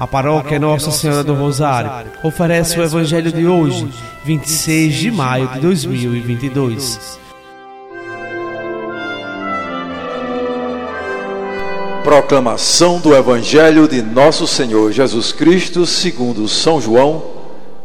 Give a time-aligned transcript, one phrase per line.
[0.00, 3.86] A paróquia Nossa Senhora do Rosário oferece o Evangelho de hoje,
[4.24, 7.18] 26 de maio de 2022.
[12.02, 17.22] Proclamação do Evangelho de Nosso Senhor Jesus Cristo, segundo São João,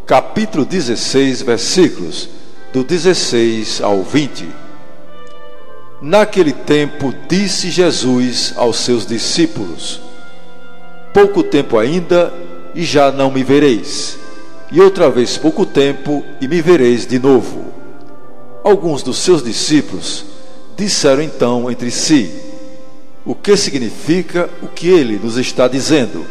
[0.08, 2.30] capítulo 16, versículos
[2.72, 4.48] do 16 ao 20.
[6.02, 10.00] Naquele tempo, disse Jesus aos seus discípulos:
[11.16, 12.34] Pouco tempo ainda
[12.76, 14.20] e já não me vereis,
[14.70, 17.68] e outra vez pouco tempo e me vereis de novo.
[18.62, 20.26] Alguns dos seus discípulos
[20.76, 22.30] disseram então entre si:
[23.24, 26.26] O que significa o que ele nos está dizendo?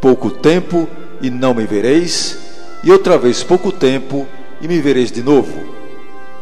[0.00, 0.88] Pouco tempo
[1.20, 2.38] e não me vereis,
[2.82, 4.26] e outra vez pouco tempo
[4.58, 5.52] e me vereis de novo.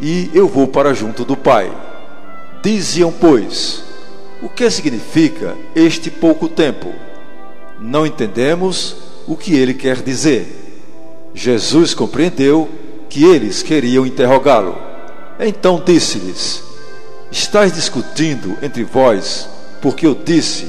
[0.00, 1.68] E eu vou para junto do Pai.
[2.62, 3.82] Diziam, pois,
[4.40, 7.10] o que significa este pouco tempo?
[7.82, 11.30] Não entendemos o que ele quer dizer.
[11.34, 12.68] Jesus compreendeu
[13.08, 14.76] que eles queriam interrogá-lo.
[15.38, 16.62] Então disse-lhes:
[17.30, 19.48] Estais discutindo entre vós,
[19.80, 20.66] porque eu disse: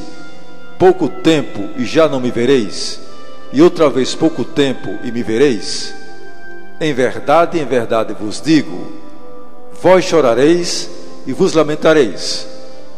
[0.79, 2.99] Pouco tempo e já não me vereis,
[3.51, 5.93] e outra vez pouco tempo e me vereis?
[6.81, 8.91] Em verdade, em verdade vos digo:
[9.81, 10.89] Vós chorareis
[11.27, 12.47] e vos lamentareis,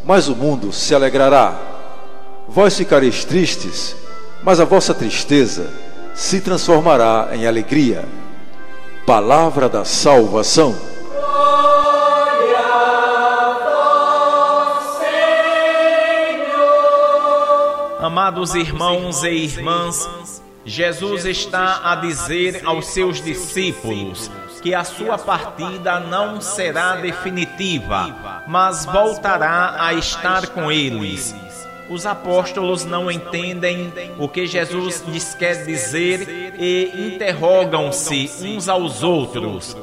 [0.04, 1.60] mas o mundo se alegrará.
[2.48, 3.96] Vós ficareis tristes,
[4.46, 5.74] mas a vossa tristeza
[6.14, 8.06] se transformará em alegria.
[9.04, 10.76] Palavra da salvação.
[18.00, 24.30] Amados irmãos e irmãs, Jesus está a dizer aos seus discípulos
[24.62, 31.36] que a sua partida não será definitiva, mas voltará a estar com eles
[31.90, 39.76] os apóstolos não entendem o que Jesus lhes quer dizer e interrogam-se uns aos outros.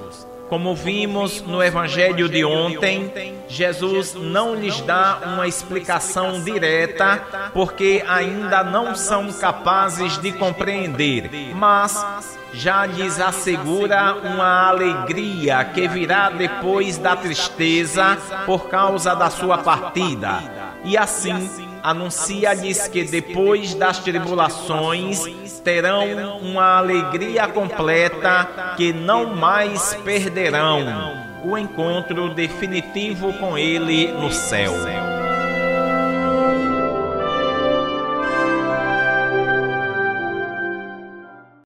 [0.49, 8.62] Como vimos no evangelho de ontem, Jesus não lhes dá uma explicação direta porque ainda
[8.62, 17.17] não são capazes de compreender, mas já lhes assegura uma alegria que virá depois da
[17.17, 20.62] tristeza por causa da sua partida.
[20.84, 21.50] E assim
[21.82, 25.20] anuncia-lhes que depois das tribulações
[25.65, 34.72] terão uma alegria completa que não mais perderão o encontro definitivo com Ele no céu.